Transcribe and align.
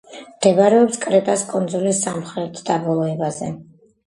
მდებარეობს 0.27 0.97
კრეტას 1.03 1.43
კუნძულის 1.51 2.01
სამხრეთ 2.07 2.63
დაბოლოებაზე. 2.71 3.53